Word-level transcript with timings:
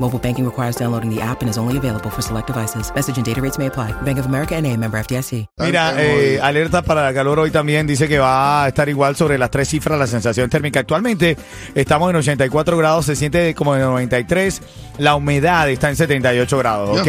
Mobile 0.00 0.18
banking 0.18 0.44
requires 0.44 0.76
downloading 0.76 1.08
the 1.08 1.20
app 1.22 1.40
and 1.42 1.48
is 1.48 1.56
only 1.56 1.76
available 1.76 2.10
for 2.10 2.20
select 2.20 2.48
devices. 2.48 2.92
Message 2.94 3.16
and 3.16 3.24
data 3.24 3.40
rates 3.40 3.58
may 3.58 3.66
apply. 3.66 3.92
Bank 4.02 4.18
of 4.18 4.26
America 4.26 4.56
and 4.56 4.66
a 4.66 4.76
member 4.76 4.98
FDIC. 4.98 5.46
Mira, 5.58 5.94
eh, 5.98 6.40
alerta 6.42 6.82
para 6.82 7.08
el 7.08 7.14
calor 7.14 7.38
hoy 7.38 7.50
también 7.50 7.86
dice 7.86 8.08
que 8.08 8.18
va 8.18 8.64
a 8.64 8.68
estar 8.68 8.88
igual 8.88 9.14
sobre 9.14 9.38
las 9.38 9.50
tres 9.50 9.68
cifras 9.68 9.98
la 9.98 10.06
sensación 10.06 10.50
térmica. 10.50 10.80
Actualmente 10.80 11.36
estamos 11.74 12.10
en 12.10 12.16
84 12.16 12.76
grados, 12.76 13.06
se 13.06 13.14
siente 13.16 13.54
como 13.54 13.74
en 13.76 13.82
93, 13.82 14.62
la 14.98 15.14
humedad 15.14 15.70
está 15.70 15.90
en 15.90 15.96
78 15.96 16.58
grados, 16.58 17.00
¿ok? 17.00 17.08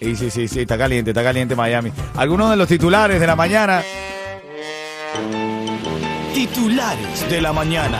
Sí, 0.00 0.14
sí, 0.14 0.30
sí, 0.30 0.48
sí, 0.48 0.60
está 0.60 0.78
caliente, 0.78 1.10
está 1.10 1.24
caliente 1.24 1.56
Miami. 1.56 1.92
Algunos 2.16 2.50
de 2.50 2.56
los 2.56 2.68
titulares 2.68 3.20
de 3.20 3.26
la 3.26 3.36
mañana. 3.36 3.82
Titulares 6.34 7.28
de 7.28 7.40
la 7.40 7.52
mañana. 7.52 7.98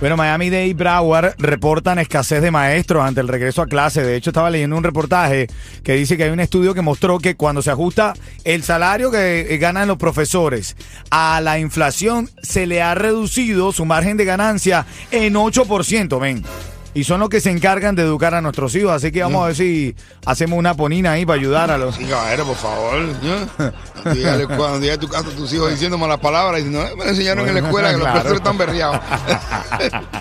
Bueno, 0.00 0.16
Miami 0.16 0.48
Dade 0.48 0.66
y 0.66 0.72
Broward 0.72 1.34
reportan 1.36 1.98
escasez 1.98 2.40
de 2.40 2.50
maestros 2.50 3.04
ante 3.04 3.20
el 3.20 3.28
regreso 3.28 3.60
a 3.60 3.66
clase. 3.66 4.02
De 4.02 4.16
hecho, 4.16 4.30
estaba 4.30 4.48
leyendo 4.48 4.78
un 4.78 4.82
reportaje 4.82 5.46
que 5.84 5.92
dice 5.92 6.16
que 6.16 6.24
hay 6.24 6.30
un 6.30 6.40
estudio 6.40 6.72
que 6.72 6.80
mostró 6.80 7.18
que 7.18 7.36
cuando 7.36 7.60
se 7.60 7.70
ajusta 7.70 8.14
el 8.44 8.62
salario 8.62 9.10
que 9.10 9.58
ganan 9.60 9.88
los 9.88 9.98
profesores 9.98 10.74
a 11.10 11.42
la 11.42 11.58
inflación, 11.58 12.30
se 12.42 12.66
le 12.66 12.80
ha 12.80 12.94
reducido 12.94 13.72
su 13.72 13.84
margen 13.84 14.16
de 14.16 14.24
ganancia 14.24 14.86
en 15.10 15.34
8%, 15.34 16.18
men. 16.18 16.44
Y 16.92 17.04
son 17.04 17.20
los 17.20 17.28
que 17.28 17.40
se 17.40 17.50
encargan 17.50 17.94
de 17.94 18.02
educar 18.02 18.34
a 18.34 18.40
nuestros 18.40 18.74
hijos. 18.74 18.92
Así 18.92 19.12
que 19.12 19.22
vamos 19.22 19.44
a 19.44 19.46
ver 19.48 19.56
si 19.56 19.94
hacemos 20.26 20.58
una 20.58 20.74
ponina 20.74 21.12
ahí 21.12 21.24
para 21.24 21.38
ayudar 21.38 21.70
a 21.70 21.78
los. 21.78 21.94
Sí, 21.94 22.04
caballero, 22.04 22.46
por 22.46 22.56
favor. 22.56 23.00
¿no? 23.00 24.12
Dígale 24.12 24.46
cuando 24.46 24.80
llegue 24.80 24.92
a 24.92 24.98
tu 24.98 25.08
casa 25.08 25.28
a 25.28 25.32
tus 25.32 25.52
hijos 25.52 25.70
diciendo 25.70 25.98
malas 25.98 26.18
palabras 26.18 26.60
y 26.62 26.64
no, 26.64 26.84
me 26.96 27.04
enseñaron 27.08 27.48
en 27.48 27.54
la 27.54 27.60
escuela 27.60 27.92
que 27.92 27.98
los 27.98 28.08
profesores 28.08 28.38
están 28.38 28.58
berreados. 28.58 29.00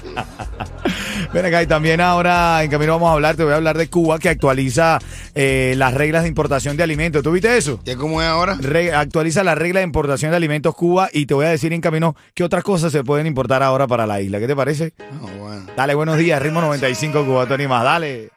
Ven 1.32 1.46
acá, 1.46 1.62
y 1.62 1.68
también 1.68 2.02
ahora 2.02 2.64
en 2.64 2.72
camino 2.72 2.94
vamos 2.94 3.10
a 3.10 3.14
hablar, 3.14 3.36
te 3.36 3.44
voy 3.44 3.54
a 3.54 3.58
hablar 3.58 3.78
de 3.78 3.88
Cuba 3.88 4.18
que 4.18 4.30
actualiza 4.30 4.98
eh, 5.36 5.76
las 5.78 5.94
reglas 5.94 6.24
de 6.24 6.30
importación 6.30 6.76
de 6.76 6.82
alimentos. 6.82 7.22
¿Tú 7.22 7.32
viste 7.32 7.56
eso? 7.56 7.80
¿Qué 7.86 7.96
cómo 7.96 8.20
es 8.20 8.28
ahora? 8.28 8.58
Re- 8.60 8.94
actualiza 8.96 9.44
la 9.44 9.54
regla 9.54 9.82
de 9.82 9.86
importación 9.86 10.32
de 10.32 10.38
alimentos 10.38 10.74
Cuba 10.74 11.08
y 11.14 11.28
te 11.28 11.36
voy 11.36 11.46
a 11.46 11.50
decir 11.50 11.72
en 11.72 11.82
camino 11.82 12.16
qué 12.34 12.44
otras 12.44 12.64
cosas 12.64 12.92
se 12.92 13.04
pueden 13.04 13.28
importar 13.28 13.62
ahora 13.62 13.86
para 13.86 14.08
la 14.08 14.20
isla. 14.22 14.40
¿Qué 14.40 14.48
te 14.48 14.56
parece? 14.56 14.94
Ah, 15.00 15.28
bueno. 15.38 15.66
Dale, 15.78 15.94
buenos 15.94 16.18
días, 16.18 16.42
ritmo 16.42 16.62
95 16.62 17.24
Cuba, 17.24 17.46
Tony 17.46 17.68
más, 17.68 17.84
dale. 17.84 18.30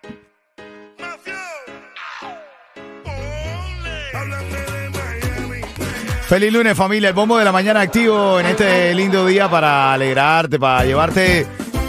Feliz 6.29 6.53
lunes 6.53 6.75
familia, 6.77 7.09
el 7.11 7.15
bombo 7.15 7.37
de 7.39 7.45
la 7.45 7.53
mañana 7.53 7.83
activo 7.83 8.41
en 8.41 8.47
este 8.47 8.95
lindo 8.95 9.27
día 9.27 9.51
para 9.51 9.93
alegrarte, 9.93 10.59
para 10.59 10.85
llevarte 10.85 11.47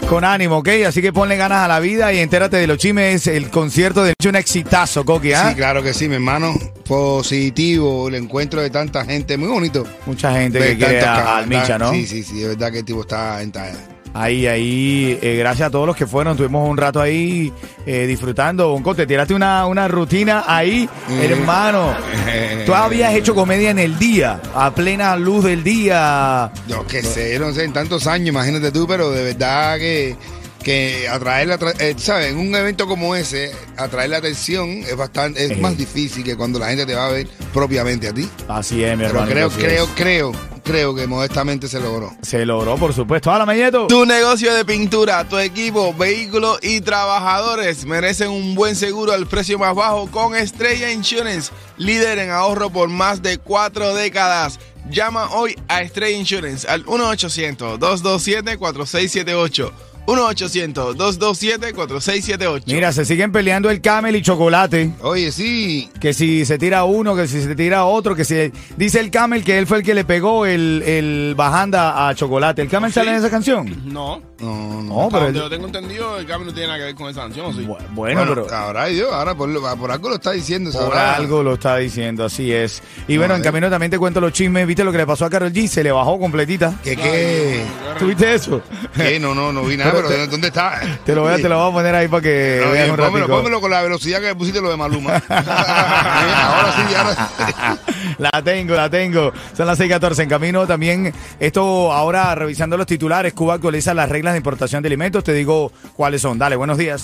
con 0.09 0.23
ánimo, 0.23 0.57
¿ok? 0.57 0.69
Así 0.87 1.01
que 1.01 1.11
ponle 1.13 1.37
ganas 1.37 1.59
a 1.63 1.67
la 1.67 1.79
vida 1.79 2.11
y 2.13 2.19
entérate 2.19 2.57
de 2.57 2.67
los 2.67 2.77
chimes, 2.77 3.25
el 3.27 3.49
concierto 3.49 4.03
de 4.03 4.13
un 4.27 4.35
exitazo, 4.35 5.03
Coqui, 5.05 5.33
¿ah? 5.33 5.49
Sí, 5.49 5.55
claro 5.55 5.81
que 5.81 5.93
sí, 5.93 6.07
mi 6.07 6.15
hermano. 6.15 6.53
Positivo, 6.87 8.07
el 8.09 8.15
encuentro 8.15 8.61
de 8.61 8.69
tanta 8.69 9.05
gente, 9.05 9.37
muy 9.37 9.47
bonito. 9.49 9.85
Mucha 10.05 10.33
gente 10.33 10.59
que 10.59 10.77
quiere 10.77 11.01
a- 11.01 11.37
al. 11.37 11.47
Micha, 11.47 11.77
¿no? 11.77 11.91
Sí, 11.91 12.05
sí, 12.05 12.23
sí, 12.23 12.39
de 12.41 12.49
verdad 12.49 12.71
que 12.71 12.79
el 12.79 12.85
tipo 12.85 13.01
está 13.01 13.41
en 13.41 13.51
talla. 13.51 13.77
Ahí, 14.15 14.45
ahí, 14.45 15.17
eh, 15.21 15.35
gracias 15.39 15.67
a 15.67 15.71
todos 15.71 15.87
los 15.87 15.95
que 15.95 16.05
fueron, 16.05 16.37
tuvimos 16.37 16.69
un 16.69 16.77
rato 16.77 17.01
ahí 17.01 17.51
eh, 17.85 18.05
disfrutando. 18.05 18.69
Bonco, 18.69 18.93
te 18.93 19.07
tiraste 19.07 19.33
una, 19.33 19.65
una 19.65 19.87
rutina 19.87 20.43
ahí, 20.47 20.87
hermano. 21.21 21.95
Tú 22.65 22.73
habías 22.73 23.13
hecho 23.15 23.33
comedia 23.33 23.71
en 23.71 23.79
el 23.79 23.97
día, 23.97 24.39
a 24.55 24.73
plena 24.73 25.15
luz 25.15 25.43
del 25.45 25.63
día. 25.63 26.51
Yo 26.67 26.85
qué 26.87 27.01
sé, 27.01 27.39
no 27.39 27.51
sé, 27.53 27.63
en 27.63 27.73
tantos 27.73 28.05
años, 28.07 28.29
imagínate 28.29 28.71
tú, 28.71 28.85
pero 28.87 29.09
de 29.11 29.23
verdad 29.23 29.77
que, 29.77 30.15
que 30.63 31.07
atraer 31.09 31.47
la, 31.47 31.57
eh, 31.79 31.95
¿sabes? 31.97 32.31
En 32.31 32.37
un 32.37 32.55
evento 32.55 32.87
como 32.87 33.15
ese, 33.15 33.51
atraer 33.77 34.11
la 34.11 34.17
atención 34.17 34.69
es 34.69 34.95
bastante, 34.95 35.43
es 35.43 35.51
Eh. 35.51 35.55
más 35.57 35.75
difícil 35.77 36.23
que 36.23 36.35
cuando 36.37 36.59
la 36.59 36.67
gente 36.69 36.85
te 36.85 36.93
va 36.95 37.07
a 37.07 37.11
ver 37.11 37.27
propiamente 37.53 38.07
a 38.07 38.13
ti. 38.13 38.29
Así 38.47 38.83
es, 38.83 38.91
mi 38.95 39.03
Pero 39.05 39.09
hermano. 39.23 39.31
creo, 39.31 39.49
creo, 39.49 39.83
es. 39.85 39.89
creo, 39.95 40.31
creo 40.63 40.95
que 40.95 41.07
modestamente 41.07 41.67
se 41.67 41.79
logró. 41.79 42.15
Se 42.21 42.45
logró, 42.45 42.77
por 42.77 42.93
supuesto. 42.93 43.31
Hola, 43.31 43.45
Mañeto. 43.45 43.87
Tu 43.87 44.05
negocio 44.05 44.53
de 44.53 44.65
pintura, 44.65 45.27
tu 45.27 45.37
equipo, 45.37 45.93
vehículos 45.93 46.59
y 46.61 46.81
trabajadores 46.81 47.85
merecen 47.85 48.29
un 48.29 48.55
buen 48.55 48.75
seguro 48.75 49.13
al 49.13 49.27
precio 49.27 49.59
más 49.59 49.75
bajo 49.75 50.09
con 50.09 50.35
Estrella 50.35 50.91
Insurance, 50.91 51.51
líder 51.77 52.19
en 52.19 52.31
ahorro 52.31 52.69
por 52.69 52.89
más 52.89 53.21
de 53.21 53.37
cuatro 53.37 53.93
décadas. 53.93 54.59
Llama 54.89 55.29
hoy 55.31 55.55
a 55.67 55.81
Estrella 55.81 56.17
Insurance 56.17 56.67
al 56.67 56.85
1-800-227-4678. 56.85 59.71
1-800-227-4678. 60.05 62.63
Mira, 62.67 62.91
se 62.91 63.05
siguen 63.05 63.31
peleando 63.31 63.69
el 63.69 63.81
camel 63.81 64.15
y 64.15 64.21
chocolate. 64.21 64.91
Oye, 65.01 65.31
sí, 65.31 65.89
Que 65.99 66.13
si 66.13 66.45
se 66.45 66.57
tira 66.57 66.83
uno, 66.83 67.15
que 67.15 67.27
si 67.27 67.41
se 67.41 67.55
tira 67.55 67.85
otro, 67.85 68.15
que 68.15 68.25
si... 68.25 68.51
Dice 68.77 68.99
el 68.99 69.11
camel 69.11 69.43
que 69.43 69.57
él 69.57 69.67
fue 69.67 69.77
el 69.77 69.83
que 69.83 69.93
le 69.93 70.05
pegó 70.05 70.45
el, 70.45 70.83
el 70.85 71.33
bajanda 71.35 72.07
a 72.09 72.15
chocolate. 72.15 72.61
¿El 72.61 72.69
camel 72.69 72.91
sale 72.91 73.11
en 73.11 73.17
esa 73.17 73.29
canción? 73.29 73.81
No, 73.85 74.21
no, 74.39 74.81
no. 74.81 75.03
No, 75.03 75.09
pero... 75.09 75.25
donde 75.25 75.39
él- 75.39 75.43
yo 75.45 75.49
tengo 75.49 75.65
entendido, 75.67 76.17
el 76.17 76.25
cambio 76.25 76.47
no 76.47 76.53
tiene 76.53 76.67
nada 76.67 76.79
que 76.79 76.85
ver 76.85 76.95
con 76.95 77.09
esa 77.09 77.21
canción, 77.21 77.45
¿o 77.47 77.53
sí? 77.53 77.65
Bu- 77.65 77.77
Bueno, 77.91 78.23
pero... 78.27 78.47
ahora 78.53 78.85
Dios, 78.87 79.09
ahora 79.11 79.35
por, 79.35 79.49
lo- 79.49 79.61
por 79.77 79.91
algo 79.91 80.09
lo 80.09 80.15
está 80.15 80.31
diciendo. 80.31 80.71
Por 80.71 80.81
sabrá. 80.81 81.15
algo 81.15 81.43
lo 81.43 81.53
está 81.55 81.77
diciendo, 81.77 82.25
así 82.25 82.51
es. 82.51 82.81
Y 83.07 83.17
bueno, 83.17 83.33
No, 83.33 83.37
en 83.37 83.41
eh. 83.41 83.45
camino 83.45 83.69
también 83.69 83.91
te 83.91 83.97
cuento 83.99 84.21
los 84.21 84.33
chismes. 84.33 84.67
¿Viste 84.67 84.83
lo 84.83 84.91
que 84.91 84.97
le 84.99 85.07
pasó 85.07 85.25
a 85.25 85.29
Carol 85.29 85.51
G? 85.51 85.67
Se 85.67 85.83
le 85.83 85.91
bajó 85.91 86.19
completita. 86.19 86.75
¿Qué, 86.83 86.95
qué? 86.95 87.63
¿Tuviste 87.97 88.33
eso? 88.33 88.61
¿Qué? 88.95 89.19
No, 89.19 89.33
no, 89.33 89.51
no 89.53 89.63
vi 89.63 89.77
nada, 89.83 89.92
Pero 89.95 90.07
te- 90.09 90.27
¿dónde 90.27 90.47
está? 90.47 90.79
Te 91.05 91.15
lo 91.15 91.21
voy 91.23 91.33
a, 91.33 91.35
te 91.37 91.49
lo 91.49 91.57
voy 91.59 91.69
a 91.69 91.73
poner 91.73 91.95
ahí 91.95 92.07
para 92.07 92.21
que 92.21 92.61
No, 92.63 92.71
veas 92.71 92.89
un 92.89 92.95
pónmelo 93.27 93.61
con 93.61 93.71
la 93.71 93.81
velocidad 93.81 94.21
que 94.21 94.35
pusiste 94.35 94.61
lo 94.61 94.69
de 94.69 94.77
Maluma. 94.77 95.15
ahora 95.29 96.73
sí, 96.75 96.95
ahora 96.95 97.77
La 98.17 98.41
tengo, 98.43 98.75
la 98.75 98.89
tengo. 98.89 99.31
Son 99.55 99.65
las 99.67 99.79
6:14 99.79 100.23
en 100.23 100.29
camino. 100.29 100.67
También 100.67 101.13
esto 101.39 101.91
ahora 101.91 102.33
revisando 102.35 102.77
los 102.77 102.85
titulares. 102.87 103.33
Cuba 103.33 103.55
actualiza 103.55 103.93
las 103.93 104.09
reglas 104.09 104.33
de 104.33 104.37
importación 104.37 104.81
de 104.83 104.87
alimentos. 104.87 105.23
Te 105.23 105.33
digo 105.33 105.71
cuáles 105.95 106.21
son. 106.21 106.37
Dale, 106.37 106.55
buenos 106.55 106.77
días. 106.77 107.03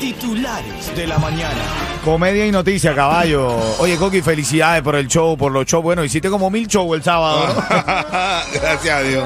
Titulares 0.00 0.94
de 0.94 1.06
la 1.06 1.18
mañana. 1.18 1.60
Comedia 2.04 2.46
y 2.46 2.52
noticia, 2.52 2.94
caballo. 2.94 3.56
Oye, 3.78 3.96
Coqui, 3.96 4.22
felicidades 4.22 4.82
por 4.82 4.94
el 4.94 5.08
show, 5.08 5.36
por 5.36 5.50
los 5.50 5.66
shows. 5.66 5.82
Bueno, 5.82 6.04
hiciste 6.04 6.30
como 6.30 6.50
mil 6.50 6.66
shows 6.66 6.96
el 6.96 7.02
sábado. 7.02 7.46
¿no? 7.48 7.54
Gracias 8.60 8.88
a 8.88 9.02
Dios. 9.02 9.24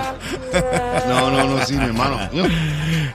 No, 1.09 1.31
no, 1.31 1.45
no, 1.45 1.65
sí, 1.65 1.75
mi 1.75 1.85
hermano. 1.85 2.19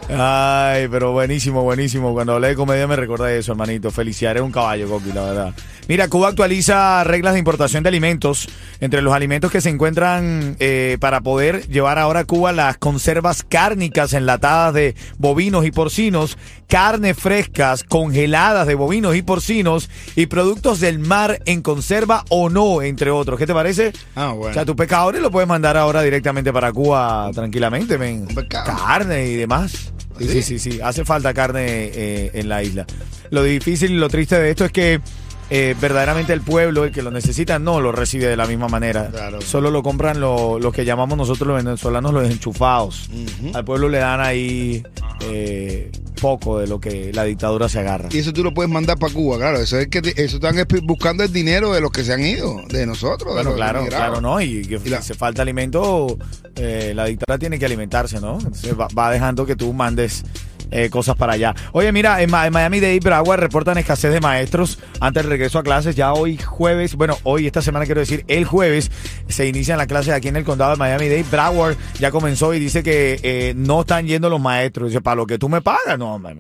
Ay, 0.10 0.88
pero 0.88 1.12
buenísimo, 1.12 1.64
buenísimo. 1.64 2.14
Cuando 2.14 2.34
hablé 2.34 2.50
de 2.50 2.56
comedia 2.56 2.88
me 2.88 2.96
recordé 2.96 3.40
eso, 3.40 3.54
hermanito. 3.54 3.92
Felicidades, 3.92 4.42
un 4.42 4.52
caballo, 4.52 4.88
Coqui, 4.88 5.12
la 5.12 5.24
verdad. 5.24 5.54
Mira, 5.88 6.08
Cuba 6.10 6.28
actualiza 6.30 7.04
reglas 7.04 7.34
de 7.34 7.40
importación 7.40 7.84
de 7.84 7.90
alimentos. 7.90 8.50
Entre 8.80 9.02
los 9.02 9.14
alimentos 9.14 9.52
que 9.52 9.62
se 9.62 9.70
encuentran 9.70 10.56
eh, 10.60 10.98
para 11.00 11.22
poder 11.22 11.68
llevar 11.68 11.98
ahora 11.98 12.22
a 12.22 12.26
Cuba 12.26 12.52
las 12.52 12.78
conservas 12.78 13.44
cárnicas 13.44 14.14
enlatadas 14.14 14.74
de 14.74 14.96
bovinos 15.18 15.66
y 15.66 15.72
porcinos, 15.72 16.38
carnes 16.68 17.18
frescas 17.18 17.84
congeladas 17.84 18.68
de 18.68 18.76
bovinos 18.76 19.16
y 19.16 19.22
porcinos 19.22 19.90
y 20.16 20.28
productos 20.28 20.80
del 20.80 21.00
mar 21.00 21.40
en 21.46 21.62
conserva 21.62 22.24
o 22.30 22.50
no, 22.50 22.82
entre 22.82 23.10
otros. 23.10 23.40
¿Qué 23.40 23.48
te 23.48 23.54
parece? 23.54 23.94
Ah, 24.16 24.32
bueno. 24.32 24.52
O 24.52 24.54
sea, 24.54 24.66
tus 24.66 24.76
pescadores 24.76 25.22
lo 25.22 25.32
puedes 25.32 25.48
mandar 25.48 25.78
ahora 25.78 26.02
directamente 26.02 26.52
para 26.52 26.72
Cuba 26.72 27.32
tranquilamente, 27.34 27.98
men. 27.98 28.28
Carne 28.50 29.28
y 29.28 29.36
demás. 29.36 29.94
Sí, 30.20 30.28
sí, 30.28 30.42
sí, 30.42 30.60
sí. 30.60 30.80
Hace 30.82 31.06
falta 31.06 31.34
carne 31.34 31.66
eh, 31.66 32.32
en 32.34 32.50
la 32.50 32.64
isla. 32.64 32.86
Lo 33.30 33.44
difícil 33.44 33.92
y 33.92 33.98
lo 33.98 34.10
triste 34.10 34.40
de 34.40 34.50
esto 34.50 34.66
es 34.66 34.72
que 34.72 35.02
eh, 35.50 35.76
verdaderamente 35.80 36.34
el 36.34 36.42
pueblo, 36.42 36.84
el 36.84 36.92
que 36.92 37.02
lo 37.02 37.10
necesita, 37.12 37.58
no 37.60 37.80
lo 37.80 37.92
recibe 37.92 38.26
de 38.28 38.36
la 38.36 38.46
misma 38.48 38.68
manera. 38.68 39.08
Claro. 39.08 39.42
Solo 39.42 39.72
lo 39.72 39.82
compran 39.84 40.20
lo- 40.20 40.60
los 40.60 40.74
que 40.74 40.84
llamamos 40.86 41.18
nosotros 41.18 41.48
los 41.48 41.64
venezolanos 41.64 42.14
los 42.14 42.30
enchufados. 42.30 43.10
Al 43.54 43.64
pueblo 43.64 43.88
le 43.90 44.00
dan 44.00 44.20
ahí 44.20 44.84
eh, 45.22 45.90
poco 46.22 46.60
de 46.60 46.68
lo 46.68 46.80
que 46.80 47.12
la 47.14 47.24
dictadura 47.24 47.70
se 47.70 47.80
agarra. 47.80 48.10
Y 48.12 48.20
eso 48.20 48.34
tú 48.34 48.44
lo 48.44 48.54
puedes 48.54 48.72
mandar 48.72 48.98
para 48.98 49.14
Cuba, 49.14 49.38
claro. 49.38 49.60
Eso 49.60 49.78
es 49.80 49.88
que 49.88 50.02
te- 50.02 50.22
eso 50.24 50.36
están 50.38 50.56
buscando 50.84 51.24
el 51.24 51.32
dinero 51.32 51.72
de 51.74 51.80
los 51.82 51.92
que 51.92 52.04
se 52.04 52.14
han 52.14 52.24
ido, 52.26 52.56
de 52.70 52.86
nosotros. 52.86 53.34
Bueno, 53.34 53.54
claro, 53.56 53.86
claro, 53.88 54.20
¿no? 54.22 54.42
Y 54.42 54.64
que 54.64 54.80
Y 54.84 54.90
la- 54.90 55.02
si 55.02 55.14
falta 55.14 55.42
alimento, 55.44 56.18
eh, 56.56 56.92
la 56.96 57.06
dictadura 57.06 57.38
tiene 57.40 57.58
que 57.60 57.66
alimentarse, 57.66 58.20
¿no? 58.20 58.38
Entonces 58.38 58.78
va, 58.80 58.88
va 58.98 59.12
dejando 59.12 59.46
que 59.46 59.56
tú 59.56 59.72
mandes 59.74 60.24
eh, 60.72 60.90
cosas 60.90 61.16
para 61.16 61.34
allá. 61.34 61.56
Oye, 61.72 61.92
mira, 61.92 62.22
en, 62.22 62.32
Miami 62.32 62.80
Dade, 62.80 63.00
Broward 63.00 63.40
reportan 63.40 63.78
escasez 63.78 64.12
de 64.12 64.20
maestros 64.20 64.80
antes 65.00 65.24
del 65.24 65.30
regreso 65.30 65.60
a 65.60 65.64
clases. 65.64 65.96
Ya 65.96 66.14
hoy 66.14 66.38
jueves, 66.38 66.96
bueno, 66.96 67.18
hoy 67.24 67.48
esta 67.48 67.62
semana 67.62 67.86
quiero 67.86 68.02
decir, 68.02 68.24
el 68.28 68.46
jueves 68.46 68.92
se 69.28 69.48
inician 69.48 69.78
las 69.78 69.88
clases 69.88 70.14
aquí 70.14 70.28
en 70.28 70.36
el 70.36 70.44
condado 70.44 70.72
de 70.72 70.78
Miami 70.78 71.08
Dade. 71.08 71.26
Broward 71.30 71.78
ya 72.00 72.12
comenzó 72.12 72.54
y 72.54 72.60
dice 72.60 72.84
que 72.84 73.20
eh, 73.24 73.54
no 73.56 73.82
están 73.82 74.08
yendo 74.08 74.30
los 74.30 74.42
maestros. 74.42 74.90
Dice, 74.90 75.02
para 75.02 75.16
lo 75.16 75.26
que 75.26 75.38
tú 75.38 75.50
me 75.50 75.62
pagas, 75.62 75.98
no, 75.98 76.20
me, 76.20 76.36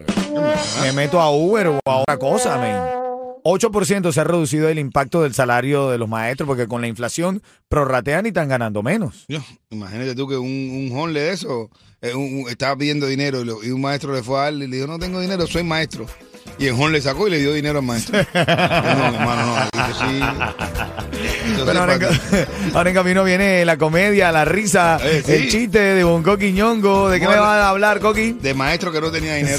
me 0.81 0.91
meto 0.91 1.21
a 1.21 1.31
Uber 1.31 1.67
o 1.67 1.79
a 1.85 1.97
otra 1.97 2.17
cosa, 2.17 2.57
man. 2.57 3.06
8% 3.47 4.11
se 4.11 4.19
ha 4.19 4.23
reducido 4.23 4.67
el 4.69 4.79
impacto 4.79 5.23
del 5.23 5.33
salario 5.33 5.89
de 5.89 5.97
los 5.97 6.09
maestros 6.09 6.47
porque 6.47 6.67
con 6.67 6.81
la 6.81 6.87
inflación 6.87 7.41
prorratean 7.69 8.25
y 8.25 8.29
están 8.29 8.49
ganando 8.49 8.83
menos. 8.83 9.25
Yo, 9.27 9.39
imagínate 9.69 10.15
tú 10.15 10.27
que 10.27 10.35
un, 10.37 10.89
un 10.91 10.97
honle 10.99 11.21
de 11.21 11.31
eso 11.33 11.69
eh, 12.01 12.13
un- 12.13 12.43
un- 12.43 12.49
estaba 12.49 12.75
pidiendo 12.75 13.07
dinero 13.07 13.41
y, 13.41 13.45
lo- 13.45 13.63
y 13.63 13.71
un 13.71 13.81
maestro 13.81 14.13
le 14.13 14.21
fue 14.23 14.37
a 14.39 14.43
darle 14.43 14.65
y 14.65 14.67
le 14.67 14.75
dijo, 14.77 14.87
no 14.87 14.99
tengo 14.99 15.19
dinero, 15.19 15.47
soy 15.47 15.63
maestro. 15.63 16.05
Y 16.59 16.65
el 16.67 16.73
honle 16.79 17.01
sacó 17.01 17.27
y 17.27 17.31
le 17.31 17.39
dio 17.39 17.53
dinero 17.53 17.79
al 17.79 17.85
maestro. 17.85 18.17
no, 18.33 18.39
hermano, 18.41 19.55
no. 19.55 19.67
Sí. 19.93 20.19
Pero 21.65 21.79
ahora, 21.79 21.95
en, 21.95 22.03
ahora 22.75 22.93
camino 22.93 23.23
viene 23.23 23.63
la 23.65 23.77
comedia, 23.77 24.31
la 24.31 24.45
risa, 24.45 24.97
Eh, 25.03 25.21
sí. 25.25 25.31
el 25.33 25.49
chiste 25.49 25.79
de 25.79 26.03
Bonco 26.03 26.37
Quiñongo. 26.37 27.09
¿De 27.09 27.19
qué 27.19 27.27
me 27.27 27.35
vas 27.37 27.59
a 27.59 27.69
hablar, 27.69 27.99
Coqui? 27.99 28.33
de 28.33 28.53
maestro 28.53 28.91
que 28.91 29.01
no 29.01 29.11
tenía 29.11 29.35
dinero. 29.35 29.57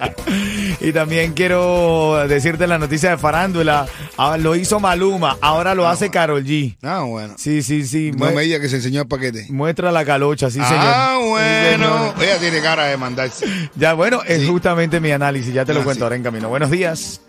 y 0.80 0.92
también 0.92 1.32
quiero 1.32 2.26
decirte 2.28 2.66
la 2.66 2.78
noticia 2.78 3.10
de 3.10 3.18
farándula. 3.18 3.86
Ah, 4.16 4.36
lo 4.38 4.54
hizo 4.56 4.80
Maluma, 4.80 5.36
ahora 5.40 5.74
lo 5.74 5.88
hace 5.88 6.10
Carol 6.10 6.44
G. 6.44 6.76
Ah, 6.82 7.02
bueno. 7.02 7.34
Sí, 7.36 7.62
sí, 7.62 7.86
sí. 7.86 8.12
No 8.12 8.30
me 8.32 8.42
diga 8.42 8.60
que 8.60 8.68
se 8.68 8.76
enseñó 8.76 9.02
el 9.02 9.08
paquete. 9.08 9.46
muestra 9.50 9.90
la 9.92 10.04
calocha, 10.04 10.48
sí, 10.50 10.60
señor. 10.62 10.74
ah, 10.78 11.16
Sí, 11.20 11.28
bueno. 11.28 12.12
señor. 12.12 12.14
Ella 12.22 12.38
tiene 12.38 12.60
cara 12.60 12.84
de 12.86 12.96
mandarse. 12.96 13.46
Ya, 13.76 13.92
bueno, 13.94 14.22
es 14.26 14.40
Sí. 14.42 14.46
justamente 14.46 15.00
mi 15.00 15.10
análisis. 15.12 15.52
Ya 15.52 15.64
te 15.64 15.74
lo 15.74 15.80
Ah, 15.80 15.84
cuento 15.84 16.00
sí. 16.00 16.04
ahora 16.04 16.16
en 16.16 16.22
camino. 16.22 16.48
Buenos 16.48 16.70
días. 16.70 17.20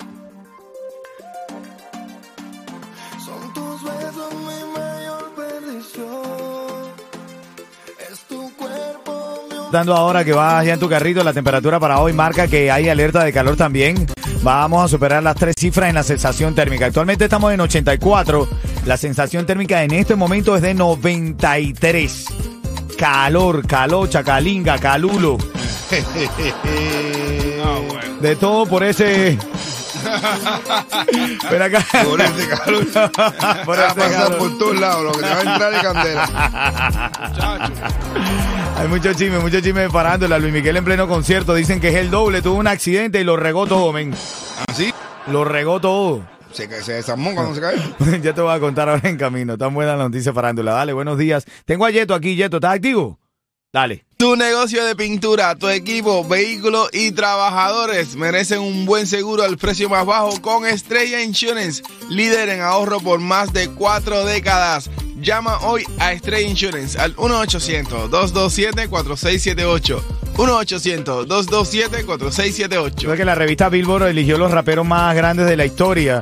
Dando 9.72 9.96
ahora 9.96 10.26
que 10.26 10.34
vas 10.34 10.66
ya 10.66 10.74
en 10.74 10.80
tu 10.80 10.90
carrito, 10.90 11.24
la 11.24 11.32
temperatura 11.34 11.80
para 11.80 12.00
hoy 12.02 12.12
marca 12.14 12.48
que 12.48 12.70
hay 12.70 12.90
alerta 12.90 13.24
de 13.24 13.32
calor 13.32 13.56
también. 13.56 14.06
Vamos 14.42 14.84
a 14.84 14.88
superar 14.90 15.24
las 15.24 15.36
tres 15.36 15.56
cifras 15.58 15.88
en 15.90 15.96
la 15.96 16.04
sensación 16.04 16.54
térmica. 16.54 16.88
Actualmente 16.88 17.24
estamos 17.26 17.54
en 17.54 17.62
84. 17.62 18.48
La 18.86 18.98
sensación 18.98 19.46
térmica 19.46 19.84
en 19.84 19.92
este 19.92 20.16
momento 20.16 20.56
es 20.58 20.62
de 20.62 20.74
93. 20.74 22.26
Calor, 22.98 23.66
calocha, 23.66 24.24
calinga, 24.24 24.78
calulo. 24.78 25.38
De 28.22 28.36
todo 28.36 28.66
por 28.66 28.84
ese. 28.84 29.38
Ven 31.52 31.62
acá. 31.62 31.86
Por 32.04 32.20
ese 32.22 32.48
calor. 32.48 32.86
Por 33.66 33.78
Va 33.80 33.90
a 33.90 33.94
pasar 33.96 34.12
calor. 34.12 34.38
por 34.38 34.58
todos 34.58 34.80
lados. 34.80 35.04
Lo 35.04 35.12
que 35.14 35.22
te 35.22 35.30
va 35.30 35.38
a 35.38 35.42
entrar 35.42 35.74
es 35.74 35.82
candela. 35.82 36.30
Hay 38.82 38.88
mucho 38.88 39.14
chisme, 39.14 39.38
mucho 39.38 39.62
chisme 39.62 39.82
de 39.82 39.90
farándula. 39.92 40.40
Luis 40.40 40.52
Miguel 40.52 40.76
en 40.76 40.84
pleno 40.84 41.08
concierto. 41.08 41.54
Dicen 41.54 41.80
que 41.80 41.90
es 41.90 41.96
el 41.98 42.10
doble. 42.10 42.42
Tuvo 42.42 42.58
un 42.58 42.66
accidente 42.66 43.22
y 43.22 43.24
lo 43.24 43.38
regó 43.38 43.68
todo, 43.68 43.94
men. 43.94 44.12
Así. 44.68 44.92
Lo 45.28 45.44
regó 45.44 45.80
todo. 45.80 46.28
Se, 46.52 46.68
se 46.82 46.94
desarmó 46.94 47.36
cuando 47.36 47.54
se 47.54 47.62
cae. 47.62 47.78
ya 48.24 48.34
te 48.34 48.42
voy 48.42 48.52
a 48.52 48.60
contar 48.60 48.90
ahora 48.90 49.08
en 49.08 49.18
camino. 49.18 49.56
Tan 49.56 49.76
buena 49.76 49.96
la 49.96 50.06
noticia 50.06 50.34
farándula. 50.34 50.74
Dale, 50.74 50.94
buenos 50.94 51.20
días. 51.20 51.46
Tengo 51.66 51.86
a 51.86 51.92
Yeto 51.92 52.16
aquí. 52.16 52.36
Yeto, 52.36 52.58
¿estás 52.58 52.74
activo? 52.74 53.20
Dale. 53.72 54.04
Tu 54.18 54.36
negocio 54.36 54.84
de 54.84 54.96
pintura, 54.96 55.56
tu 55.56 55.70
equipo, 55.70 56.28
vehículos 56.28 56.90
y 56.92 57.12
trabajadores 57.12 58.16
merecen 58.16 58.62
un 58.62 58.88
buen 58.88 59.06
seguro 59.06 59.44
al 59.44 59.58
precio 59.60 59.90
más 59.90 60.08
bajo 60.08 60.42
con 60.42 60.66
Estrella 60.66 61.22
Insurance, 61.22 61.84
líder 62.10 62.50
en 62.50 62.62
ahorro 62.62 63.00
por 63.00 63.20
más 63.20 63.54
de 63.54 63.70
cuatro 63.70 64.26
décadas. 64.26 64.90
Llama 65.22 65.60
hoy 65.60 65.84
a 66.00 66.14
Estrella 66.14 66.48
Insurance 66.48 67.00
al 67.00 67.16
1-800-227-4678. 67.16 70.02
1-800-227-4678. 70.36 73.02
Sabes 73.04 73.20
que 73.20 73.26
la 73.26 73.36
revista 73.36 73.70
Billboard 73.70 74.08
eligió 74.08 74.38
los 74.40 74.50
raperos 74.52 74.86
más 74.86 75.16
grandes 75.16 75.48
de 75.48 75.56
la 75.58 75.66
historia. 75.66 76.22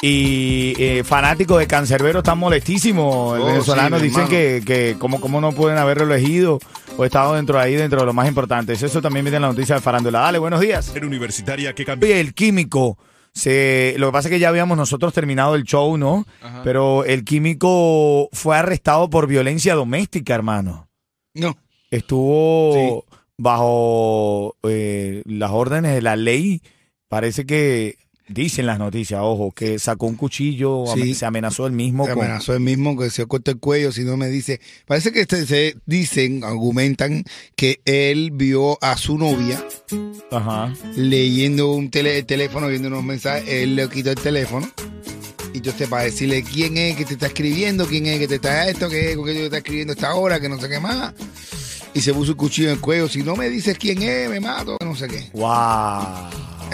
Y 0.00 0.74
eh, 0.78 1.02
fanáticos 1.04 1.58
de 1.58 1.66
Cancerbero 1.66 2.20
están 2.20 2.38
molestísimos. 2.38 3.36
El 3.36 3.42
Oh, 3.42 3.46
venezolano 3.46 3.96
sí, 3.98 4.02
mi 4.04 4.08
dicen 4.08 4.28
que, 4.28 4.62
que 4.64 4.96
cómo, 4.98 5.20
cómo 5.20 5.40
no 5.40 5.50
pueden 5.52 5.76
haberlo 5.76 6.04
elegido 6.04 6.60
o 6.96 7.04
estado 7.04 7.34
dentro 7.34 7.58
de 7.58 7.64
ahí, 7.64 7.74
dentro 7.74 8.00
de 8.00 8.06
lo 8.06 8.12
más 8.12 8.28
importante. 8.28 8.72
Eso 8.72 9.02
también 9.02 9.24
viene 9.24 9.36
en 9.36 9.42
la 9.42 9.48
noticia 9.48 9.74
de 9.74 9.80
farándula. 9.80 10.20
Dale, 10.20 10.38
buenos 10.38 10.60
días. 10.60 10.92
Era 10.94 11.04
universitaria 11.06 11.74
que 11.74 11.84
cambió. 11.84 12.14
El 12.14 12.32
químico. 12.32 12.96
Se, 13.38 13.94
lo 13.98 14.08
que 14.08 14.12
pasa 14.12 14.28
es 14.28 14.32
que 14.32 14.40
ya 14.40 14.48
habíamos 14.48 14.76
nosotros 14.76 15.14
terminado 15.14 15.54
el 15.54 15.62
show, 15.62 15.96
¿no? 15.96 16.26
Pero 16.64 17.04
el 17.04 17.24
químico 17.24 18.28
fue 18.32 18.56
arrestado 18.56 19.08
por 19.10 19.28
violencia 19.28 19.76
doméstica, 19.76 20.34
hermano. 20.34 20.88
No. 21.34 21.56
Estuvo 21.90 23.04
bajo 23.36 24.56
eh, 24.64 25.22
las 25.24 25.52
órdenes 25.52 25.94
de 25.94 26.02
la 26.02 26.16
ley. 26.16 26.62
Parece 27.06 27.46
que 27.46 27.96
dicen 28.28 28.66
las 28.66 28.78
noticias, 28.78 29.20
ojo, 29.22 29.52
que 29.52 29.78
sacó 29.78 30.06
un 30.06 30.16
cuchillo, 30.16 30.84
Sí. 30.94 31.14
se 31.14 31.26
amenazó 31.26 31.66
él 31.66 31.72
mismo. 31.72 32.04
Se 32.06 32.12
amenazó 32.12 32.54
el 32.54 32.60
mismo 32.60 32.96
que 32.98 33.10
se 33.10 33.26
corta 33.26 33.50
el 33.50 33.58
cuello 33.58 33.92
si 33.92 34.04
no 34.04 34.16
me 34.16 34.28
dice. 34.28 34.60
Parece 34.86 35.12
que 35.12 35.22
este- 35.22 35.46
se 35.46 35.76
dicen, 35.86 36.44
argumentan 36.44 37.24
que 37.56 37.80
él 37.84 38.30
vio 38.32 38.78
a 38.82 38.96
su 38.96 39.18
novia 39.18 39.62
Ajá. 40.30 40.72
leyendo 40.96 41.72
un 41.72 41.90
tele- 41.90 42.22
teléfono, 42.22 42.68
viendo 42.68 42.88
unos 42.88 43.04
mensajes. 43.04 43.48
Él 43.48 43.76
le 43.76 43.88
quitó 43.88 44.10
el 44.10 44.16
teléfono. 44.16 44.70
Y 45.54 45.58
entonces 45.58 45.88
para 45.88 46.02
decirle 46.04 46.42
quién 46.42 46.76
es 46.76 46.94
que 46.96 47.06
te 47.06 47.14
está 47.14 47.26
escribiendo, 47.28 47.86
quién 47.86 48.04
es 48.06 48.18
que 48.18 48.28
te 48.28 48.34
está 48.34 48.68
esto, 48.68 48.88
qué 48.90 49.12
es 49.12 49.16
que 49.16 49.24
te 49.24 49.44
está 49.46 49.56
escribiendo 49.58 49.94
esta 49.94 50.14
hora, 50.14 50.38
que 50.40 50.48
no 50.48 50.60
sé 50.60 50.68
qué 50.68 50.78
más. 50.78 51.14
Y 51.94 52.02
se 52.02 52.12
puso 52.12 52.32
el 52.32 52.36
cuchillo 52.36 52.68
en 52.68 52.74
el 52.74 52.80
cuello. 52.80 53.08
Si 53.08 53.22
no 53.22 53.34
me 53.34 53.48
dices 53.48 53.76
quién 53.78 54.02
es, 54.02 54.28
me 54.28 54.40
mato, 54.40 54.76
que 54.78 54.84
no 54.84 54.94
sé 54.94 55.08
qué. 55.08 55.30
Wow. 55.32 55.48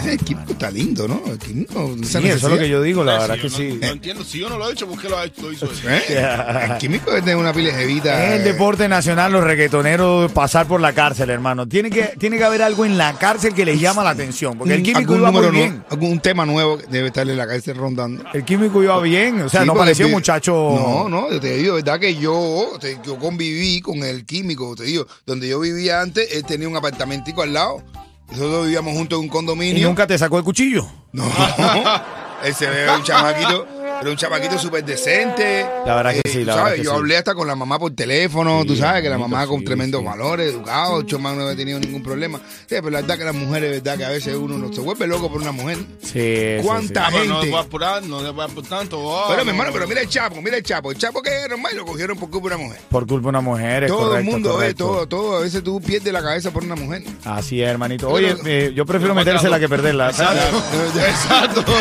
El 0.05 0.19
químico 0.19 0.53
está 0.53 0.71
lindo, 0.71 1.09
¿no? 1.09 1.23
El 1.27 1.39
químico. 1.39 1.95
Sí, 2.03 2.19
eso 2.29 2.47
es 2.47 2.53
lo 2.53 2.59
que 2.59 2.69
yo 2.69 2.83
digo, 2.83 3.03
la 3.05 3.19
verdad 3.19 3.37
que 3.37 3.49
yo 3.49 3.57
sí. 3.57 3.79
No, 3.81 3.87
no 3.87 3.93
entiendo, 3.93 4.25
si 4.25 4.39
yo 4.39 4.49
no 4.49 4.59
lo 4.59 4.69
he 4.69 4.73
hecho, 4.73 4.87
¿por 4.87 5.01
qué 5.01 5.09
lo, 5.09 5.19
ha 5.19 5.25
hecho- 5.25 5.43
lo 5.43 5.53
hizo 5.53 5.67
él? 5.67 5.79
¿Eh? 5.89 6.25
El 6.71 6.79
químico 6.79 7.13
es 7.15 7.25
de 7.25 7.35
una 7.35 7.53
pila 7.53 7.69
de 7.75 7.83
jevita. 7.83 8.25
Es 8.35 8.39
el 8.41 8.45
deporte 8.45 8.89
nacional, 8.89 9.33
los 9.33 9.43
reggaetoneros 9.45 10.31
pasar 10.33 10.67
por 10.67 10.81
la 10.81 10.93
cárcel, 10.93 11.31
hermano. 11.31 11.67
Tiene 11.67 11.91
que, 11.91 12.15
tiene 12.19 12.37
que 12.39 12.45
haber 12.45 12.63
algo 12.63 12.85
en 12.85 12.99
la 12.99 13.15
cárcel 13.19 13.55
que 13.55 13.65
les 13.65 13.81
llama 13.81 14.05
la 14.05 14.11
atención. 14.11 14.59
Porque 14.59 14.75
el 14.75 14.81
un- 14.81 14.85
químico 14.85 15.17
iba 15.17 15.31
muy 15.31 15.49
bien. 15.49 15.71
nuevo, 15.71 15.85
algún 15.91 16.21
tema 16.21 16.45
nuevo 16.47 16.79
que 16.79 16.87
debe 16.87 17.07
estarle 17.09 17.33
en 17.33 17.39
la 17.39 17.47
cárcel 17.47 17.77
rondando. 17.77 18.25
El 18.35 18.45
químico 18.45 18.83
iba 18.83 19.01
bien. 19.01 19.41
O 19.43 19.49
sea, 19.49 19.63
Sí, 19.63 19.67
no 19.67 19.75
parecía 19.75 20.07
un 20.07 20.13
muchacho. 20.13 20.53
No, 20.53 21.09
no, 21.09 21.31
yo 21.31 21.41
te 21.41 21.57
digo, 21.57 21.75
verdad 21.77 21.99
que 21.99 22.15
yo, 22.17 22.73
te- 22.81 22.99
yo 23.05 23.19
conviví 23.19 23.81
con 23.81 24.03
el 24.03 24.27
químico, 24.27 24.75
te 24.77 24.85
digo, 24.85 25.07
donde 25.25 25.49
yo 25.49 25.61
vivía 25.61 26.01
antes, 26.03 26.31
él 26.33 26.45
tenía 26.45 26.69
un 26.69 26.77
apartamentico 26.77 27.43
al 27.43 27.55
lado. 27.55 27.83
Nosotros 28.31 28.65
vivíamos 28.65 28.95
juntos 28.95 29.17
en 29.17 29.21
un 29.21 29.27
Y 29.27 29.31
condominio. 29.31 29.89
nunca 29.89 30.07
te 30.07 30.17
sacó 30.19 30.39
el 30.39 30.45
cuchillo. 30.45 30.87
No, 31.13 31.25
él 32.45 32.55
se 32.55 32.69
ve 32.69 32.91
un 32.91 33.03
chamaquito, 33.03 33.67
era 34.01 34.11
un 34.11 34.17
chamaquito 34.17 34.59
súper 34.59 34.85
decente. 34.85 35.67
La 35.87 35.95
verdad 35.97 36.13
que 36.13 36.19
Eh, 36.25 36.33
sí, 36.33 36.45
la 36.45 36.55
sabes, 36.55 36.65
verdad 36.65 36.77
que 36.77 36.85
yo 36.85 36.91
sí. 36.91 36.97
hablé 36.97 37.17
hasta 37.17 37.35
con 37.35 37.47
la 37.47 37.55
mamá 37.57 37.79
por 37.79 37.95
teléfono, 37.95 38.63
Sí, 38.63 38.69
tú 38.69 38.77
sabes 38.77 39.03
que 39.03 39.09
la 39.09 39.17
bonito, 39.17 39.37
mamá 39.37 39.47
con 39.47 39.59
sí, 39.61 39.65
tremendos 39.65 40.01
sí. 40.01 40.07
valores, 40.07 40.53
educado, 40.53 40.95
ocho 40.95 41.19
más 41.19 41.35
no 41.35 41.43
había 41.43 41.57
tenido 41.57 41.79
ningún 41.81 42.03
problema. 42.03 42.39
Sí, 42.39 42.67
pero 42.69 42.91
la 42.91 43.01
verdad 43.01 43.19
que 43.19 43.25
las 43.25 43.35
mujeres, 43.35 43.71
verdad 43.83 43.99
que 43.99 44.05
a 44.05 44.11
veces 44.11 44.35
uno 44.37 44.59
no 44.59 44.73
se 44.73 44.81
vuelve 44.81 45.07
loco 45.07 45.31
por 45.31 45.41
una 45.41 45.53
mujer. 45.53 45.79
Sí, 46.03 46.11
sí, 46.13 46.63
¿Cuánta 46.63 47.07
Ah, 47.07 47.11
pero 47.13 47.25
no 47.25 47.41
gente? 47.41 47.55
va 47.55 47.59
a 47.61 47.63
apurar, 47.63 48.03
no 48.03 48.35
va 48.35 48.49
por 48.49 48.67
tanto. 48.67 48.99
oh, 49.01 49.25
Pero 49.29 49.41
mi 49.41 49.47
no, 49.47 49.51
hermano, 49.53 49.71
no. 49.71 49.75
pero 49.75 49.89
mira 49.89 50.01
el 50.01 50.09
Chapo, 50.09 50.41
mira 50.43 50.57
el 50.57 50.63
Chapo. 50.63 50.91
El 50.91 50.99
Chapo 50.99 51.21
que 51.23 51.43
es 51.45 51.49
normal 51.49 51.73
y 51.73 51.77
lo 51.77 51.85
cogieron 51.85 52.19
por 52.19 52.31
culpa 52.31 52.49
de 52.51 52.55
una 52.57 52.65
mujer. 52.65 52.81
Por 52.89 53.07
culpa 53.07 53.23
de 53.27 53.29
una 53.31 53.41
mujer, 53.41 53.85
es 53.85 53.89
todo 53.91 54.09
correcto, 54.09 54.19
el 54.19 54.25
mundo, 54.25 54.53
correcto. 54.53 54.85
todo, 54.87 55.09
todo. 55.09 55.37
A 55.37 55.41
veces 55.41 55.63
tú 55.63 55.81
pierdes 55.81 56.13
la 56.13 56.23
cabeza 56.23 56.51
por 56.51 56.63
una 56.65 56.77
mujer. 56.77 57.03
Así 57.25 57.63
es, 57.63 57.69
hermanito. 57.69 58.07
Pero- 58.13 58.17
Oye, 58.17 58.37
eh, 58.47 58.73
yo 58.75 58.85
prefiero 58.87 59.15
Pero 59.15 59.25
metérsela 59.25 59.59
que 59.61 59.69
perderla. 59.69 60.11
Exacto. 60.11 61.65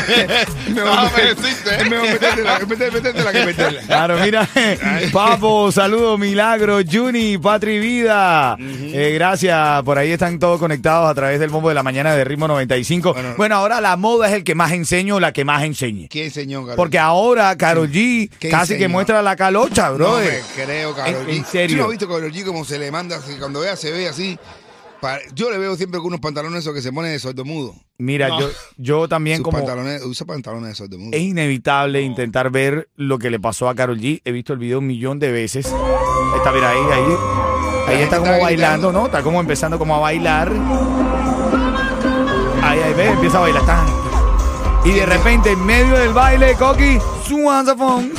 Ah, 0.86 1.12
me 1.89 1.98
meter- 2.04 2.68
metértela 2.94 3.32
que 3.32 3.46
meterla. 3.46 3.82
Claro, 3.82 4.18
mira, 4.24 4.48
Papo, 5.12 5.72
saludos, 5.72 6.20
Milagro, 6.20 6.80
Juni, 6.90 7.38
Patri 7.38 7.80
Vida. 7.80 8.56
Eh, 8.60 9.12
gracias, 9.14 9.82
por 9.84 9.98
ahí 9.98 10.12
están 10.12 10.40
todos 10.40 10.60
conectados 10.60 11.10
a 11.10 11.14
través 11.14 11.40
del 11.40 11.50
bombo 11.50 11.70
de 11.70 11.76
la 11.76 11.84
mañana 11.84 12.14
de 12.16 12.24
Ritmo 12.24 12.48
95. 12.48 13.14
Bueno, 13.14 13.34
Bueno. 13.38 13.56
ahora 13.56 13.82
la 13.82 13.96
moda 13.98 14.28
es 14.28 14.34
el 14.34 14.44
que 14.44 14.56
más 14.56 14.72
enseño 14.72 15.20
la 15.20 15.32
que 15.34 15.46
más 15.46 15.64
enseñe. 15.64 16.08
¿Quién 16.10 16.26
enseñó, 16.26 16.62
Karol? 16.62 16.76
Porque 16.76 17.00
ahora 17.00 17.56
Karol 17.58 17.90
G 17.90 18.30
¿Qué 18.40 18.50
casi 18.50 18.78
que 18.78 18.88
muestra 18.88 19.22
la 19.22 19.36
calocha, 19.36 19.90
No 19.90 19.96
bro. 19.96 20.18
me 20.20 20.40
creo, 20.64 20.94
Karol 20.96 21.26
G. 21.28 21.36
en 21.38 21.46
serio. 21.46 21.76
¿Tú 21.78 21.82
no 21.82 21.84
has 21.86 21.92
visto 21.92 22.08
Karol 22.08 22.32
G 22.32 22.44
como 22.46 22.66
se 22.66 22.80
le 22.80 22.92
manda? 22.92 23.20
Cuando 23.40 23.60
vea, 23.62 23.76
se 23.76 23.92
ve 23.92 24.08
así. 24.08 24.38
Yo 25.34 25.52
le 25.52 25.58
veo 25.58 25.76
siempre 25.76 26.00
con 26.00 26.08
unos 26.08 26.20
pantalones 26.20 26.60
esos 26.60 26.74
que 26.74 26.82
se 26.82 26.92
ponen 26.92 27.12
de 27.12 27.20
sordomudo. 27.20 27.76
Mira, 27.98 28.30
yo, 28.40 28.50
yo 28.78 29.08
también 29.08 29.38
Sus 29.38 29.46
como... 29.46 29.58
pantalones, 29.58 30.04
usa 30.04 30.26
pantalones 30.26 30.70
de 30.70 30.76
sordomudo. 30.76 31.12
Es 31.14 31.22
inevitable 31.22 32.02
intentar 32.02 32.50
ver 32.50 32.90
lo 32.96 33.20
que 33.20 33.30
le 33.30 33.40
pasó 33.40 33.70
a 33.70 33.76
Karol 33.76 34.00
G. 34.00 34.22
He 34.24 34.32
visto 34.32 34.54
el 34.54 34.60
video 34.60 34.80
un 34.80 34.88
millón 34.88 35.20
de 35.20 35.32
veces. 35.32 35.66
Está, 36.36 36.52
mira, 36.52 36.72
ahí, 36.72 36.78
ahí. 36.92 37.16
Ahí 37.88 38.02
está 38.02 38.20
como 38.20 38.40
bailando. 38.40 38.92
¿no? 38.92 39.06
Está 39.08 39.22
como 39.22 39.40
empezando 39.40 39.78
como 39.78 39.96
a 39.96 40.00
bailar. 40.00 40.52
Ahí, 42.62 42.80
ahí, 42.80 42.94
ve, 42.94 43.08
empieza 43.08 43.38
a 43.38 43.42
bailar. 43.42 43.66
Tan. 43.66 43.86
Y 44.86 44.92
de 44.92 45.06
repente, 45.06 45.52
en 45.52 45.66
medio 45.66 45.98
del 45.98 46.14
baile, 46.14 46.56
Coqui, 46.56 46.98
su 47.28 47.38
phone. 47.78 48.12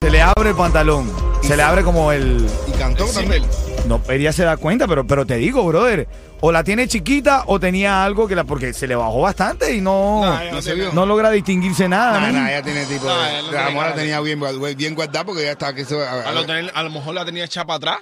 Se 0.00 0.10
le 0.10 0.22
abre 0.22 0.50
el 0.50 0.56
pantalón. 0.56 1.10
Se 1.42 1.56
le 1.56 1.62
abre 1.62 1.82
como 1.82 2.12
el... 2.12 2.46
Y 2.66 2.72
cantó 2.72 3.06
también. 3.06 3.44
No, 3.86 4.00
ella 4.08 4.32
se 4.32 4.44
da 4.44 4.56
cuenta, 4.56 4.86
pero, 4.88 5.06
pero 5.06 5.24
te 5.26 5.36
digo, 5.36 5.64
brother, 5.64 6.08
o 6.40 6.50
la 6.52 6.64
tiene 6.64 6.88
chiquita 6.88 7.44
o 7.46 7.60
tenía 7.60 8.04
algo 8.04 8.26
que 8.26 8.34
la... 8.34 8.44
Porque 8.44 8.72
se 8.72 8.86
le 8.86 8.96
bajó 8.96 9.20
bastante 9.20 9.74
y 9.74 9.80
no... 9.80 10.20
No, 10.24 10.26
No, 10.34 10.40
ella 10.40 10.52
No 10.52 10.62
se 10.62 10.74
vio. 10.74 11.06
logra 11.06 11.30
distinguirse 11.30 11.88
nada. 11.88 12.20
No, 12.20 12.26
¿no? 12.32 12.40
no, 12.40 12.48
ella 12.48 12.62
tiene 12.62 12.84
tipo. 12.86 13.06
No, 13.06 13.14
de- 13.22 13.30
ella 13.30 13.42
no 13.42 13.42
la 13.42 13.50
tiene 13.50 13.64
mujer 13.64 13.74
la 13.76 13.82
cara. 13.82 13.94
tenía 13.94 14.20
bien, 14.20 14.40
guard- 14.40 14.76
bien 14.76 14.94
guardada 14.94 15.24
porque 15.24 15.42
ya 15.44 15.52
está 15.52 15.74
que 15.74 15.82
eso. 15.82 16.00
a- 16.02 16.10
A 16.10 16.28
a- 16.28 16.32
lo, 16.32 16.44
tener- 16.44 16.72
a 16.74 16.82
lo 16.82 16.90
mejor 16.90 17.14
la 17.14 17.24
tenía 17.24 17.44
hecha 17.44 17.64
para 17.64 17.76
atrás 17.76 17.98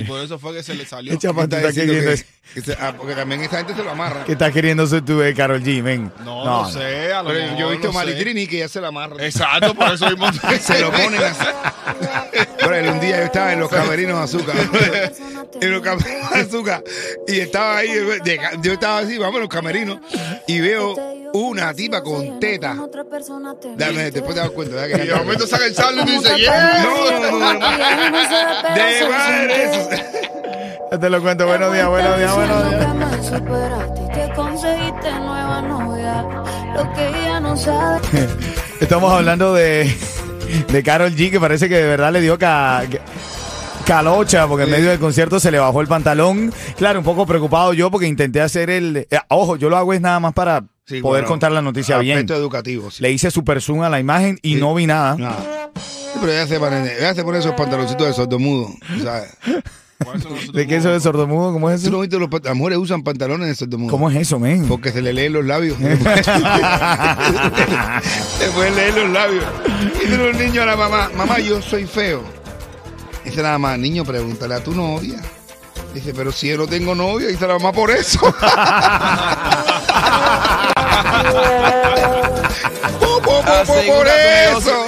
y 0.00 0.04
por 0.04 0.20
eso 0.20 0.38
fue 0.38 0.54
que 0.54 0.62
se 0.62 0.74
le 0.74 0.84
salió. 0.86 1.12
Echa 1.12 1.30
está 1.30 1.72
queriendo- 1.72 2.10
que- 2.14 2.24
que 2.54 2.60
se- 2.60 2.76
ah, 2.80 2.94
porque 2.96 3.14
también 3.14 3.40
esta 3.42 3.58
gente 3.58 3.74
se 3.74 3.82
lo 3.82 3.90
amarra. 3.90 4.24
¿Qué 4.24 4.32
estás 4.32 4.52
queriendo 4.52 4.86
ser 4.86 5.04
tú 5.04 5.18
de 5.18 5.34
Carol 5.34 5.62
G, 5.62 5.82
men? 5.82 6.12
No, 6.24 6.44
no, 6.44 6.70
sé. 6.70 7.12
A 7.12 7.22
lo 7.22 7.28
Pero 7.30 7.40
mejor, 7.42 7.58
yo 7.58 7.68
he 7.68 7.72
visto 7.72 7.86
no. 7.88 7.92
Maritrini 7.94 8.46
que 8.46 8.58
ya 8.58 8.68
se 8.68 8.80
la 8.80 8.88
amarra. 8.88 9.16
Exacto, 9.24 9.74
por 9.74 9.92
eso 9.92 10.08
mismo. 10.10 10.28
Se 10.60 10.80
lo 10.80 10.90
ponen 10.92 11.22
así. 11.22 11.44
Pero 12.58 12.92
un 12.92 13.00
día 13.00 13.18
yo 13.18 13.24
estaba 13.24 13.52
en 13.52 13.60
los 13.60 13.70
camerinos 13.70 14.18
de 14.18 14.24
azúcar. 14.38 14.56
en 15.60 15.70
los 15.72 15.80
camerinos 15.82 16.30
de 16.32 16.40
azúcar. 16.40 16.84
Y 17.28 17.40
estaba 17.40 17.78
ahí, 17.78 17.88
de- 18.24 18.40
yo 18.62 18.72
estaba 18.72 18.98
así, 18.98 19.18
vamos 19.18 19.36
a 19.36 19.40
los 19.40 19.48
camerinos. 19.48 19.98
Y 20.46 20.60
veo 20.60 20.94
una 21.40 21.72
tipa 21.74 22.02
con 22.02 22.38
teta. 22.40 22.76
Dame, 23.76 24.10
después 24.10 24.34
te 24.34 24.40
das 24.40 24.50
cuenta. 24.50 24.88
Y 24.88 25.06
de 25.06 25.14
momento 25.14 25.46
saca 25.46 25.66
el 25.66 25.74
sable 25.74 26.02
y 26.02 26.06
dice, 26.06 26.36
yeah. 26.36 26.82
No, 26.84 27.20
no, 27.20 27.38
no, 27.38 27.54
no. 27.54 27.60
De 28.74 29.08
madre 29.08 29.64
eso. 29.64 29.88
Ya 30.92 30.98
te 30.98 31.10
lo 31.10 31.20
cuento. 31.22 31.46
Buenos 31.46 31.72
días, 31.72 31.88
buenos 31.88 32.18
días, 32.18 32.34
buenos 32.34 32.70
días. 32.70 32.94
me 32.94 33.22
superaste 33.24 34.00
y 34.02 34.08
que 34.14 34.34
conseguiste 34.34 35.10
nueva 35.12 35.62
novia. 35.62 36.22
Lo 36.74 36.92
que 36.94 37.08
ella 37.08 37.40
no 37.40 37.56
sabe. 37.56 38.00
Estamos 38.80 39.12
hablando 39.12 39.54
de, 39.54 39.92
de 40.68 40.82
Carol 40.82 41.10
G, 41.14 41.30
que 41.30 41.40
parece 41.40 41.68
que 41.68 41.76
de 41.76 41.86
verdad 41.86 42.12
le 42.12 42.20
dio 42.20 42.38
ca- 42.38 42.82
ca- 42.90 42.98
calocha, 43.86 44.46
porque 44.46 44.64
en 44.64 44.70
medio 44.70 44.90
del 44.90 44.98
concierto 44.98 45.40
se 45.40 45.50
le 45.50 45.58
bajó 45.58 45.80
el 45.80 45.86
pantalón. 45.88 46.52
Claro, 46.76 46.98
un 47.00 47.04
poco 47.04 47.24
preocupado 47.26 47.72
yo 47.72 47.90
porque 47.90 48.06
intenté 48.06 48.40
hacer 48.40 48.68
el... 48.70 48.96
eh, 49.10 49.18
ojo, 49.28 49.56
yo 49.56 49.68
lo 49.70 49.76
hago 49.76 49.92
es 49.92 50.00
nada 50.00 50.20
más 50.20 50.32
para 50.34 50.62
Sí, 50.86 51.00
poder 51.00 51.22
bueno, 51.22 51.28
contar 51.28 51.50
la 51.52 51.62
noticia 51.62 51.98
bien. 51.98 52.18
Aspecto 52.18 52.34
educativo. 52.36 52.90
sí. 52.92 53.02
Le 53.02 53.10
hice 53.10 53.30
super 53.30 53.60
zoom 53.60 53.82
a 53.82 53.88
la 53.90 53.98
imagen 53.98 54.38
y 54.42 54.54
Sí. 54.54 54.60
no 54.60 54.72
vi 54.74 54.86
nada. 54.86 55.16
Sí, 55.74 56.18
pero 56.20 56.30
ella 56.32 56.46
se 56.46 56.58
pone, 56.60 56.96
ella 56.98 57.14
se 57.14 57.24
pone 57.24 57.38
esos 57.40 57.52
pantaloncitos 57.52 58.06
de 58.06 58.12
sordomudo. 58.12 58.68
¿sabes? 59.02 59.30
¿De 60.52 60.66
qué 60.66 60.76
eso 60.76 60.90
de 60.90 61.00
sordomudo? 61.00 61.52
¿Cómo 61.52 61.70
es 61.70 61.82
¿Tú 61.82 61.90
no 61.90 61.96
eso? 61.96 62.00
viste 62.02 62.18
los 62.18 62.28
las 62.44 62.54
mujeres 62.54 62.78
usan 62.78 63.02
pantalones 63.02 63.48
de 63.48 63.54
sordomudo? 63.56 63.90
¿Cómo 63.90 64.08
es 64.10 64.16
eso, 64.16 64.38
men? 64.38 64.68
Porque 64.68 64.92
se 64.92 65.02
le 65.02 65.12
leen 65.12 65.32
los 65.32 65.44
labios. 65.44 65.76
se 65.80 65.96
pueden 68.54 68.76
leer 68.76 68.94
los 68.94 69.10
labios. 69.10 69.44
Y 69.96 69.98
dice 70.06 70.16
los 70.18 70.36
niños 70.36 70.58
a 70.58 70.66
la 70.66 70.76
mamá, 70.76 71.10
mamá, 71.16 71.38
yo 71.40 71.60
soy 71.62 71.84
feo. 71.86 72.22
Dice 73.24 73.42
la 73.42 73.52
mamá, 73.58 73.76
niño, 73.76 74.04
pregúntale 74.04 74.54
a 74.54 74.62
tu 74.62 74.72
novia. 74.72 75.20
Dice, 75.94 76.12
pero 76.14 76.30
si 76.30 76.48
yo 76.48 76.58
no 76.58 76.66
tengo 76.68 76.94
novia, 76.94 77.26
dice 77.28 77.44
la 77.46 77.54
mamá, 77.54 77.72
por 77.72 77.90
eso. 77.90 78.20
Por 83.86 84.06
eso. 84.06 84.86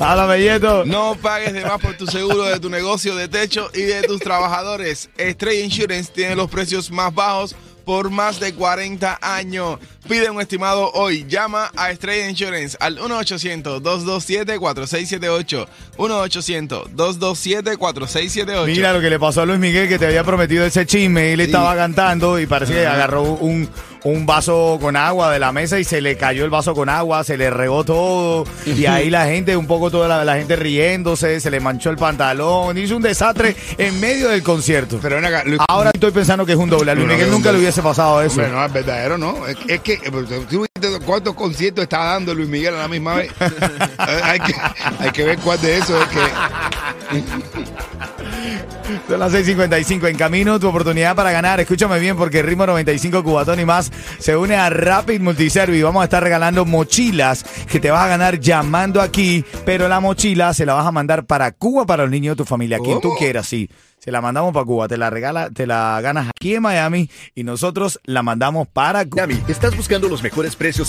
¡Hala, 0.00 0.26
belleto! 0.26 0.84
No 0.84 1.16
pagues 1.20 1.52
de 1.52 1.64
más 1.64 1.80
por 1.80 1.96
tu 1.96 2.06
seguro 2.06 2.44
de 2.44 2.60
tu 2.60 2.68
negocio 2.68 3.16
de 3.16 3.28
techo 3.28 3.70
y 3.74 3.82
de 3.82 4.02
tus 4.02 4.20
trabajadores. 4.20 5.08
Estrella 5.16 5.64
Insurance 5.64 6.12
tiene 6.12 6.36
los 6.36 6.50
precios 6.50 6.90
más 6.90 7.14
bajos 7.14 7.56
por 7.84 8.10
más 8.10 8.40
de 8.40 8.52
40 8.54 9.18
años. 9.20 9.78
Pide 10.08 10.30
un 10.30 10.40
estimado 10.40 10.90
hoy. 10.92 11.26
Llama 11.28 11.70
a 11.76 11.90
Estrella 11.90 12.28
Insurance 12.28 12.76
al 12.80 12.98
1-800-227-4678. 12.98 15.66
1-800-227-4678. 15.96 18.66
Mira 18.66 18.92
lo 18.92 19.00
que 19.00 19.08
le 19.10 19.18
pasó 19.18 19.40
a 19.42 19.46
Luis 19.46 19.58
Miguel, 19.58 19.88
que 19.88 19.98
te 19.98 20.06
había 20.06 20.22
prometido 20.24 20.64
ese 20.66 20.86
chisme. 20.86 21.32
Él 21.32 21.40
estaba 21.40 21.74
cantando 21.76 22.38
y 22.38 22.46
parece 22.46 22.74
que 22.74 22.86
agarró 22.86 23.22
un, 23.22 23.68
un 24.04 24.26
vaso 24.26 24.78
con 24.80 24.96
agua 24.96 25.32
de 25.32 25.38
la 25.38 25.50
mesa 25.52 25.78
y 25.78 25.84
se 25.84 26.00
le 26.00 26.16
cayó 26.16 26.44
el 26.44 26.50
vaso 26.50 26.74
con 26.74 26.88
agua, 26.88 27.24
se 27.24 27.36
le 27.36 27.50
regó 27.50 27.84
todo. 27.84 28.44
Y 28.66 28.86
ahí 28.86 29.10
la 29.10 29.24
gente, 29.26 29.56
un 29.56 29.66
poco 29.66 29.90
toda 29.90 30.06
la, 30.08 30.24
la 30.24 30.36
gente 30.36 30.56
riéndose, 30.56 31.40
se 31.40 31.50
le 31.50 31.58
manchó 31.60 31.90
el 31.90 31.96
pantalón. 31.96 32.76
Hizo 32.78 32.96
un 32.96 33.02
desastre 33.02 33.56
en 33.78 33.98
medio 34.00 34.28
del 34.28 34.42
concierto. 34.42 34.98
Pero 35.00 35.16
ven 35.16 35.24
acá, 35.24 35.42
Luis- 35.44 35.60
Ahora 35.68 35.90
estoy 35.92 36.10
pensando 36.10 36.44
que 36.46 36.52
es 36.52 36.58
un 36.58 36.68
doble. 36.70 36.90
A 36.90 36.94
Luis 36.94 37.08
Miguel 37.08 37.30
nunca 37.30 37.50
le 37.50 37.58
hubiese 37.58 37.82
pasado 37.82 38.20
eso. 38.22 38.40
Hombre, 38.40 38.48
no, 38.52 38.64
es 38.64 38.72
verdadero, 38.72 39.18
¿no? 39.18 39.46
Es, 39.46 39.56
es 39.68 39.80
que, 39.80 39.96
¿tú 40.50 40.60
viste 40.62 40.98
cuántos 41.04 41.34
conciertos 41.34 41.82
está 41.84 42.04
dando 42.04 42.34
Luis 42.34 42.48
Miguel 42.48 42.74
a 42.74 42.78
la 42.80 42.88
misma 42.88 43.14
vez? 43.14 43.30
Hay, 43.98 44.40
que, 44.40 44.54
hay 45.00 45.10
que 45.12 45.24
ver 45.24 45.38
cuál 45.38 45.60
de 45.60 45.78
esos 45.78 46.00
es 46.02 46.08
que... 46.08 46.18
Son 49.08 49.18
las 49.18 49.32
6:55 49.32 50.08
en 50.08 50.16
camino, 50.16 50.60
tu 50.60 50.68
oportunidad 50.68 51.16
para 51.16 51.32
ganar. 51.32 51.60
Escúchame 51.60 51.98
bien 51.98 52.16
porque 52.16 52.42
Ritmo 52.42 52.66
95 52.66 53.22
Cubatón 53.22 53.60
y 53.60 53.64
más 53.64 53.90
se 54.18 54.36
une 54.36 54.56
a 54.56 54.70
Rapid 54.70 55.20
Multiservice. 55.20 55.82
Vamos 55.82 56.02
a 56.02 56.04
estar 56.04 56.22
regalando 56.22 56.64
mochilas 56.64 57.44
que 57.70 57.80
te 57.80 57.90
vas 57.90 58.04
a 58.04 58.08
ganar 58.08 58.40
llamando 58.40 59.00
aquí, 59.00 59.44
pero 59.64 59.88
la 59.88 60.00
mochila 60.00 60.52
se 60.54 60.66
la 60.66 60.74
vas 60.74 60.86
a 60.86 60.92
mandar 60.92 61.24
para 61.26 61.52
Cuba 61.52 61.86
para 61.86 62.04
los 62.04 62.10
niños 62.10 62.36
de 62.36 62.42
tu 62.42 62.44
familia, 62.44 62.78
quien 62.78 63.00
tú 63.00 63.14
quieras, 63.18 63.46
sí. 63.46 63.68
Se 63.98 64.12
la 64.12 64.20
mandamos 64.20 64.52
para 64.52 64.66
Cuba, 64.66 64.86
te 64.86 64.98
la 64.98 65.08
regala, 65.08 65.48
te 65.48 65.66
la 65.66 65.98
ganas 66.02 66.28
aquí 66.28 66.54
en 66.54 66.60
Miami 66.60 67.08
y 67.34 67.42
nosotros 67.42 67.98
la 68.04 68.22
mandamos 68.22 68.68
para 68.68 69.02
Cuba. 69.06 69.26
Miami, 69.26 69.42
¿estás 69.48 69.74
buscando 69.74 70.10
los 70.10 70.22
mejores 70.22 70.56
precios 70.56 70.82